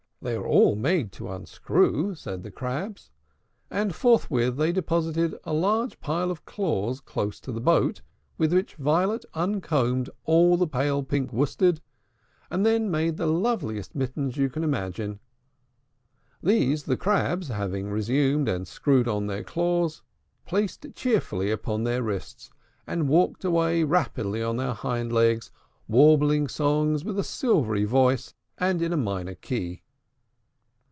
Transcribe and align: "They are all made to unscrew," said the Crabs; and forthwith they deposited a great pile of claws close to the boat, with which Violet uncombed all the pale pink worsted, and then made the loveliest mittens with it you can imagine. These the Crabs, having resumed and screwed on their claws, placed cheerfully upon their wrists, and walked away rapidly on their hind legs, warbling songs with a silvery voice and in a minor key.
"They 0.23 0.35
are 0.35 0.45
all 0.45 0.75
made 0.75 1.11
to 1.13 1.31
unscrew," 1.31 2.13
said 2.13 2.43
the 2.43 2.51
Crabs; 2.51 3.09
and 3.71 3.95
forthwith 3.95 4.55
they 4.55 4.71
deposited 4.71 5.33
a 5.45 5.59
great 5.59 5.99
pile 5.99 6.29
of 6.29 6.45
claws 6.45 6.99
close 7.01 7.39
to 7.39 7.51
the 7.51 7.59
boat, 7.59 8.03
with 8.37 8.53
which 8.53 8.75
Violet 8.75 9.25
uncombed 9.33 10.11
all 10.25 10.57
the 10.57 10.67
pale 10.67 11.01
pink 11.01 11.33
worsted, 11.33 11.81
and 12.51 12.63
then 12.63 12.91
made 12.91 13.17
the 13.17 13.25
loveliest 13.25 13.95
mittens 13.95 14.33
with 14.37 14.43
it 14.43 14.43
you 14.43 14.49
can 14.51 14.63
imagine. 14.63 15.19
These 16.43 16.83
the 16.83 16.97
Crabs, 16.97 17.47
having 17.47 17.89
resumed 17.89 18.47
and 18.47 18.67
screwed 18.67 19.07
on 19.07 19.25
their 19.25 19.43
claws, 19.43 20.03
placed 20.45 20.85
cheerfully 20.93 21.49
upon 21.49 21.83
their 21.83 22.03
wrists, 22.03 22.51
and 22.85 23.09
walked 23.09 23.43
away 23.43 23.83
rapidly 23.83 24.43
on 24.43 24.57
their 24.57 24.73
hind 24.75 25.11
legs, 25.11 25.49
warbling 25.87 26.47
songs 26.47 27.03
with 27.03 27.17
a 27.17 27.23
silvery 27.23 27.85
voice 27.85 28.35
and 28.59 28.83
in 28.83 28.93
a 28.93 28.97
minor 28.97 29.33
key. 29.33 29.81